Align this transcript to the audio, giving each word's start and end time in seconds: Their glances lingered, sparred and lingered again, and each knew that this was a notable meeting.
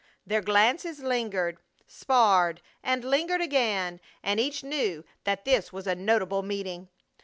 Their 0.25 0.41
glances 0.41 1.01
lingered, 1.01 1.59
sparred 1.85 2.61
and 2.81 3.05
lingered 3.05 3.39
again, 3.39 3.99
and 4.23 4.39
each 4.39 4.63
knew 4.63 5.05
that 5.25 5.45
this 5.45 5.71
was 5.71 5.85
a 5.85 5.93
notable 5.93 6.41
meeting. 6.41 6.89